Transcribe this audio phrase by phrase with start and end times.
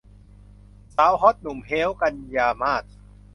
[0.95, 2.83] สาวฮอทหนุ่มเฮ้ว- กันยามาส